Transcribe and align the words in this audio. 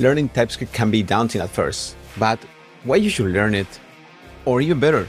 learning 0.00 0.30
TypeScript 0.30 0.72
can 0.72 0.90
be 0.90 1.02
daunting 1.02 1.42
at 1.42 1.50
first, 1.50 1.94
but 2.18 2.38
why 2.84 2.96
you 2.96 3.10
should 3.10 3.30
learn 3.30 3.54
it, 3.54 3.68
or 4.46 4.62
even 4.62 4.80
better, 4.80 5.06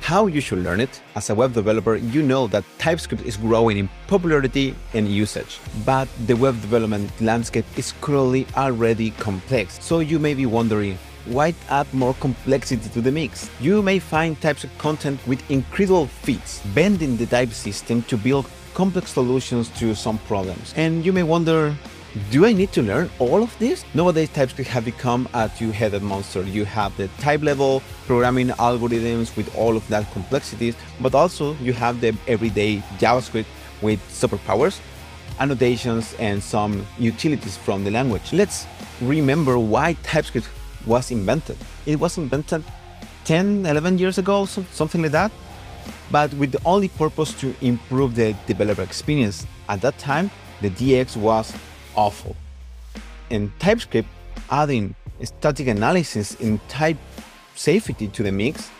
how 0.00 0.26
you 0.26 0.40
should 0.40 0.58
learn 0.58 0.80
it. 0.80 1.00
As 1.14 1.30
a 1.30 1.34
web 1.34 1.54
developer, 1.54 1.94
you 1.94 2.22
know 2.22 2.48
that 2.48 2.64
TypeScript 2.78 3.24
is 3.24 3.36
growing 3.36 3.78
in 3.78 3.88
popularity 4.08 4.74
and 4.92 5.08
usage, 5.08 5.60
but 5.86 6.08
the 6.26 6.34
web 6.34 6.60
development 6.60 7.08
landscape 7.20 7.64
is 7.76 7.94
currently 8.00 8.46
already 8.56 9.12
complex. 9.12 9.82
So 9.82 10.00
you 10.00 10.18
may 10.18 10.34
be 10.34 10.46
wondering, 10.46 10.98
why 11.26 11.54
add 11.70 11.86
more 11.94 12.14
complexity 12.14 12.88
to 12.90 13.00
the 13.00 13.12
mix? 13.12 13.48
You 13.60 13.80
may 13.82 13.98
find 13.98 14.38
TypeScript 14.40 14.76
content 14.78 15.26
with 15.26 15.48
incredible 15.50 16.06
feats, 16.06 16.60
bending 16.74 17.16
the 17.16 17.26
type 17.26 17.50
system 17.50 18.02
to 18.02 18.16
build 18.18 18.50
complex 18.74 19.12
solutions 19.12 19.68
to 19.78 19.94
some 19.94 20.18
problems. 20.26 20.74
And 20.76 21.06
you 21.06 21.12
may 21.12 21.22
wonder, 21.22 21.74
do 22.30 22.46
I 22.46 22.52
need 22.52 22.70
to 22.72 22.82
learn 22.82 23.10
all 23.18 23.42
of 23.42 23.58
this? 23.58 23.84
Nowadays, 23.92 24.28
TypeScript 24.30 24.70
have 24.70 24.84
become 24.84 25.28
a 25.34 25.50
two-headed 25.58 26.02
monster. 26.02 26.42
You 26.42 26.64
have 26.64 26.96
the 26.96 27.08
type 27.18 27.42
level 27.42 27.82
programming 28.06 28.48
algorithms 28.48 29.36
with 29.36 29.52
all 29.56 29.76
of 29.76 29.86
that 29.88 30.10
complexities, 30.12 30.76
but 31.00 31.12
also 31.14 31.54
you 31.54 31.72
have 31.72 32.00
the 32.00 32.16
everyday 32.28 32.76
JavaScript 32.98 33.46
with 33.82 34.00
superpowers, 34.08 34.78
annotations, 35.40 36.14
and 36.20 36.40
some 36.40 36.86
utilities 36.98 37.56
from 37.56 37.82
the 37.82 37.90
language. 37.90 38.32
Let's 38.32 38.66
remember 39.00 39.58
why 39.58 39.94
TypeScript 40.04 40.48
was 40.86 41.10
invented. 41.10 41.56
It 41.84 41.98
was 41.98 42.16
invented 42.16 42.62
10, 43.24 43.66
11 43.66 43.98
years 43.98 44.18
ago, 44.18 44.44
something 44.44 45.02
like 45.02 45.10
that, 45.10 45.32
but 46.12 46.32
with 46.34 46.52
the 46.52 46.60
only 46.64 46.90
purpose 46.90 47.32
to 47.40 47.52
improve 47.60 48.14
the 48.14 48.36
developer 48.46 48.82
experience. 48.82 49.48
At 49.68 49.80
that 49.80 49.98
time, 49.98 50.30
the 50.60 50.70
DX 50.70 51.16
was 51.16 51.52
awful. 51.96 52.36
In 53.30 53.52
TypeScript, 53.58 54.08
adding 54.50 54.94
static 55.22 55.68
analysis 55.68 56.38
and 56.40 56.60
type 56.68 56.96
safety 57.54 58.08
to 58.08 58.22
the 58.22 58.32
mix 58.32 58.70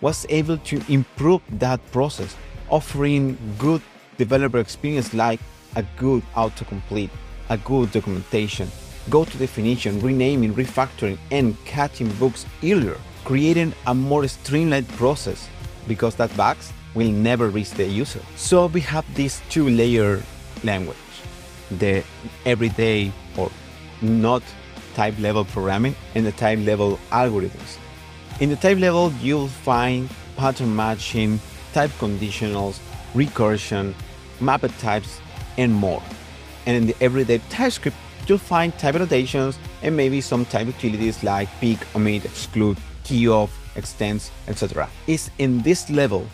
was 0.00 0.26
able 0.28 0.58
to 0.58 0.82
improve 0.88 1.40
that 1.58 1.80
process, 1.92 2.36
offering 2.68 3.38
good 3.58 3.80
developer 4.18 4.58
experience 4.58 5.14
like 5.14 5.40
a 5.76 5.84
good 5.96 6.22
autocomplete, 6.34 7.10
a 7.48 7.56
good 7.58 7.90
documentation, 7.92 8.68
go 9.10 9.24
to 9.24 9.38
definition, 9.38 10.00
renaming, 10.00 10.54
refactoring, 10.54 11.18
and 11.30 11.56
catching 11.64 12.08
bugs 12.14 12.46
earlier, 12.62 12.96
creating 13.24 13.72
a 13.86 13.94
more 13.94 14.26
streamlined 14.28 14.88
process 14.90 15.48
because 15.88 16.14
that 16.16 16.34
bugs 16.36 16.72
will 16.94 17.10
never 17.10 17.48
reach 17.48 17.70
the 17.72 17.84
user. 17.84 18.20
So 18.36 18.66
we 18.66 18.80
have 18.82 19.04
this 19.14 19.42
two-layer 19.50 20.22
language 20.62 20.96
the 21.70 22.04
everyday 22.44 23.12
or 23.36 23.50
not 24.02 24.42
type 24.94 25.18
level 25.18 25.44
programming 25.44 25.94
and 26.14 26.24
the 26.24 26.32
type 26.32 26.58
level 26.60 26.98
algorithms. 27.10 27.78
In 28.40 28.50
the 28.50 28.56
type 28.56 28.78
level, 28.78 29.12
you'll 29.20 29.48
find 29.48 30.08
pattern 30.36 30.74
matching, 30.74 31.40
type 31.72 31.90
conditionals, 31.98 32.78
recursion, 33.14 33.94
mapped 34.40 34.78
types, 34.80 35.20
and 35.56 35.72
more. 35.72 36.02
And 36.66 36.76
in 36.76 36.86
the 36.86 36.96
everyday 37.00 37.38
TypeScript, 37.50 37.96
you'll 38.26 38.38
find 38.38 38.76
type 38.78 38.94
annotations 38.94 39.58
and 39.82 39.96
maybe 39.96 40.20
some 40.20 40.44
type 40.46 40.66
utilities 40.66 41.22
like 41.22 41.48
pick, 41.60 41.78
omit, 41.94 42.24
exclude, 42.24 42.78
keyof, 43.04 43.50
extends, 43.76 44.30
etc. 44.48 44.88
It's 45.06 45.30
in 45.38 45.62
this 45.62 45.90
level 45.90 46.26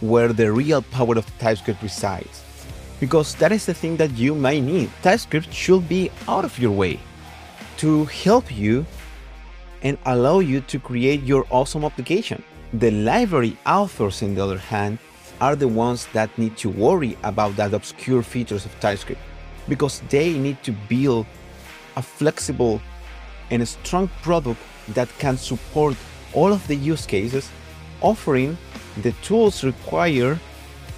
where 0.00 0.32
the 0.32 0.50
real 0.52 0.82
power 0.82 1.16
of 1.16 1.26
TypeScript 1.38 1.82
resides 1.82 2.43
because 3.04 3.34
that 3.34 3.52
is 3.52 3.66
the 3.66 3.74
thing 3.74 3.98
that 3.98 4.10
you 4.12 4.34
might 4.34 4.62
need. 4.62 4.88
TypeScript 5.02 5.52
should 5.52 5.86
be 5.86 6.10
out 6.26 6.42
of 6.42 6.58
your 6.58 6.70
way 6.72 6.98
to 7.76 8.06
help 8.06 8.46
you 8.50 8.86
and 9.82 9.98
allow 10.06 10.38
you 10.38 10.62
to 10.62 10.78
create 10.78 11.22
your 11.22 11.44
awesome 11.50 11.84
application. 11.84 12.42
The 12.72 12.90
library 12.90 13.58
authors, 13.66 14.22
on 14.22 14.34
the 14.34 14.42
other 14.42 14.56
hand, 14.56 14.96
are 15.38 15.54
the 15.54 15.68
ones 15.68 16.06
that 16.14 16.30
need 16.38 16.56
to 16.64 16.70
worry 16.70 17.18
about 17.24 17.56
that 17.56 17.74
obscure 17.74 18.22
features 18.22 18.64
of 18.64 18.72
TypeScript 18.80 19.20
because 19.68 20.00
they 20.08 20.32
need 20.38 20.62
to 20.62 20.72
build 20.88 21.26
a 21.96 22.02
flexible 22.02 22.80
and 23.50 23.60
a 23.60 23.66
strong 23.66 24.08
product 24.22 24.60
that 24.94 25.10
can 25.18 25.36
support 25.36 25.94
all 26.32 26.54
of 26.54 26.66
the 26.68 26.76
use 26.92 27.04
cases, 27.04 27.50
offering 28.00 28.56
the 29.02 29.12
tools 29.20 29.62
required 29.62 30.40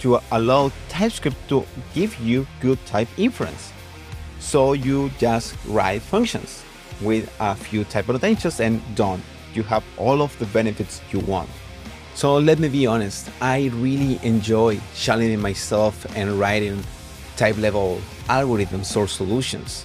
to 0.01 0.21
allow 0.33 0.71
TypeScript 0.89 1.37
to 1.49 1.65
give 1.95 2.19
you 2.21 2.47
good 2.61 2.85
type 2.87 3.09
inference. 3.17 3.73
So 4.39 4.73
you 4.73 5.11
just 5.19 5.57
write 5.67 6.03
functions 6.03 6.65
with 7.01 7.33
a 7.41 7.55
few 7.55 7.85
type 7.85 8.09
annotations 8.09 8.61
and 8.61 8.81
done. 8.95 9.23
You 9.55 9.63
have 9.65 9.85
all 9.97 10.23
of 10.23 10.39
the 10.39 10.47
benefits 10.47 11.01
you 11.11 11.21
want. 11.21 11.49
So 12.15 12.39
let 12.39 12.59
me 12.59 12.69
be 12.69 12.87
honest, 12.87 13.29
I 13.41 13.71
really 13.75 14.19
enjoy 14.23 14.81
challenging 14.95 15.41
myself 15.41 16.07
and 16.17 16.39
writing 16.39 16.83
type 17.37 17.59
level 17.59 18.01
algorithms 18.29 18.97
or 18.97 19.07
solutions. 19.07 19.85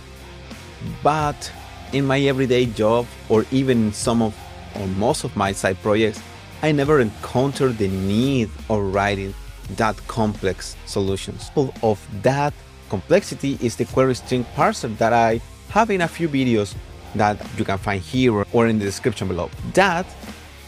But 1.03 1.51
in 1.91 2.05
my 2.05 2.21
everyday 2.21 2.67
job 2.67 3.05
or 3.27 3.45
even 3.51 3.91
some 3.91 4.21
of 4.21 4.35
or 4.75 4.87
most 4.87 5.25
of 5.25 5.35
my 5.35 5.51
side 5.51 5.81
projects, 5.81 6.21
I 6.63 6.71
never 6.71 6.99
encountered 7.01 7.77
the 7.77 7.89
need 7.89 8.49
of 8.69 8.93
writing 8.93 9.33
that 9.77 9.95
complex 10.07 10.75
solutions. 10.85 11.51
Of 11.83 11.99
that 12.23 12.53
complexity 12.89 13.57
is 13.61 13.75
the 13.75 13.85
query 13.85 14.15
string 14.15 14.45
parser 14.55 14.95
that 14.97 15.13
I 15.13 15.41
have 15.69 15.89
in 15.89 16.01
a 16.01 16.07
few 16.07 16.27
videos 16.27 16.75
that 17.15 17.37
you 17.57 17.65
can 17.65 17.77
find 17.77 18.01
here 18.01 18.45
or 18.53 18.67
in 18.67 18.79
the 18.79 18.85
description 18.85 19.27
below. 19.27 19.49
That 19.73 20.05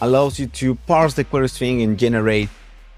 allows 0.01 0.39
you 0.39 0.47
to 0.47 0.75
parse 0.87 1.13
the 1.13 1.23
query 1.23 1.49
string 1.49 1.81
and 1.81 1.97
generate 1.97 2.49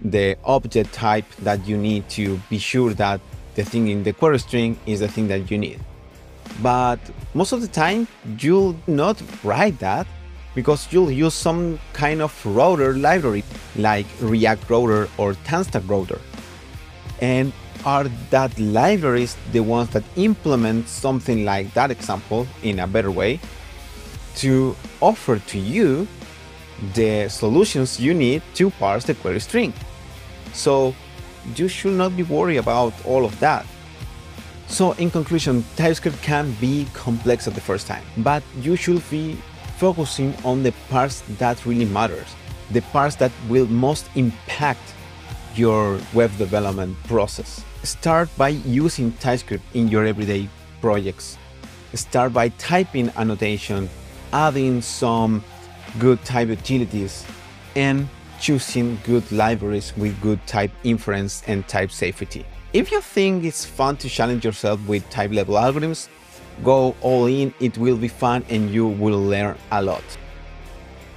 the 0.02 0.38
object 0.44 0.94
type 0.94 1.26
that 1.40 1.66
you 1.68 1.78
need 1.78 2.08
to 2.10 2.40
be 2.50 2.58
sure 2.58 2.94
that 2.94 3.22
the 3.56 3.64
thing 3.64 3.88
in 3.88 4.04
the 4.04 4.14
query 4.14 4.40
string 4.40 4.78
is 4.86 5.00
the 5.00 5.08
thing 5.08 5.28
that 5.28 5.50
you 5.50 5.58
need. 5.58 5.80
But 6.62 7.00
most 7.34 7.52
of 7.52 7.62
the 7.62 7.68
time, 7.68 8.08
you'll 8.40 8.76
not 8.88 9.22
write 9.44 9.80
that 9.80 10.08
because 10.56 10.92
you'll 10.92 11.12
use 11.12 11.34
some 11.34 11.80
kind 11.94 12.22
of 12.22 12.34
router 12.46 12.94
library 12.96 13.44
like 13.76 14.06
React 14.22 14.70
Router 14.70 15.10
or 15.18 15.34
Tanstack 15.46 15.88
Router. 15.88 16.20
And 17.22 17.54
are 17.86 18.06
that 18.32 18.58
libraries 18.58 19.38
the 19.52 19.60
ones 19.60 19.90
that 19.92 20.04
implement 20.16 20.88
something 20.88 21.46
like 21.46 21.72
that 21.74 21.92
example 21.92 22.48
in 22.64 22.80
a 22.80 22.88
better 22.88 23.12
way 23.12 23.40
to 24.38 24.76
offer 25.02 25.38
to 25.40 25.60
you 25.60 26.08
the 26.94 27.30
solutions 27.30 28.00
you 28.00 28.14
need 28.14 28.42
to 28.56 28.70
parse 28.72 29.06
the 29.06 29.14
query 29.14 29.40
string. 29.40 29.72
So 30.54 30.96
you 31.56 31.68
should 31.68 31.94
not 31.94 32.18
be 32.18 32.24
worried 32.24 32.58
about 32.58 32.94
all 33.06 33.24
of 33.24 33.40
that. 33.40 33.66
So 34.68 34.94
in 34.94 35.12
conclusion, 35.12 35.64
TypeScript 35.76 36.22
can 36.24 36.52
be 36.54 36.88
complex 36.94 37.48
at 37.48 37.54
the 37.54 37.62
first 37.62 37.86
time, 37.86 38.04
but 38.18 38.42
you 38.60 38.76
should 38.76 39.08
be 39.12 39.38
focusing 39.78 40.34
on 40.44 40.64
the 40.64 40.72
parts 40.90 41.22
that 41.38 41.66
really 41.66 41.86
matters, 41.86 42.36
the 42.72 42.82
parts 42.82 43.16
that 43.18 43.32
will 43.50 43.68
most 43.68 44.10
impact 44.16 44.94
your 45.56 46.00
web 46.14 46.36
development 46.38 46.98
process. 47.04 47.64
Start 47.84 48.30
by 48.38 48.50
using 48.50 49.12
TypeScript 49.14 49.64
in 49.74 49.88
your 49.88 50.06
everyday 50.06 50.50
projects. 50.82 51.38
Start 51.94 52.34
by 52.34 52.50
typing 52.50 53.10
annotation, 53.16 53.90
adding 54.34 54.82
some 54.82 55.44
good 56.00 56.24
type 56.26 56.50
utilities, 56.50 57.26
and 57.76 58.08
choosing 58.40 59.00
good 59.04 59.30
libraries 59.32 59.96
with 59.96 60.20
good 60.22 60.46
type 60.46 60.72
inference 60.84 61.44
and 61.48 61.68
type 61.68 61.92
safety. 61.92 62.46
If 62.74 62.92
you 62.92 63.00
think 63.00 63.46
it's 63.46 63.64
fun 63.64 63.96
to 63.98 64.10
challenge 64.10 64.44
yourself 64.44 64.86
with 64.88 65.10
type 65.10 65.32
level 65.32 65.56
algorithms, 65.56 66.10
Go 66.64 66.96
all 67.02 67.26
in, 67.26 67.54
it 67.60 67.78
will 67.78 67.98
be 67.98 68.08
fun 68.08 68.46
and 68.50 68.70
you 68.70 68.88
will 68.88 69.22
learn 69.22 69.58
a 69.72 69.82
lot. 69.82 70.04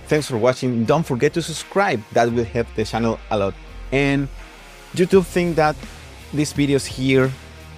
Thanks 0.07 0.27
for 0.27 0.39
watching, 0.39 0.85
don't 0.85 1.05
forget 1.05 1.35
to 1.35 1.43
subscribe, 1.43 2.03
that 2.13 2.33
will 2.33 2.45
help 2.45 2.67
the 2.75 2.85
channel 2.85 3.21
a 3.31 3.39
lot. 3.39 3.55
And 3.93 4.29
YouTube 4.95 5.27
think 5.27 5.57
that 5.57 5.77
these 6.33 6.53
videos 6.53 6.87
here 6.87 7.31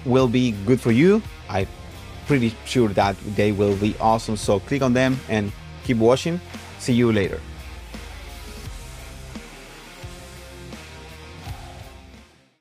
will 0.05 0.27
be 0.27 0.51
good 0.65 0.79
for 0.79 0.91
you. 0.91 1.21
I'm 1.49 1.67
pretty 2.25 2.55
sure 2.65 2.89
that 2.89 3.15
they 3.35 3.51
will 3.51 3.75
be 3.75 3.95
awesome, 3.99 4.37
so 4.37 4.59
click 4.59 4.81
on 4.81 4.93
them 4.93 5.19
and 5.29 5.51
keep 5.83 5.97
watching. 5.97 6.39
See 6.79 6.93
you 6.93 7.11
later. 7.11 7.39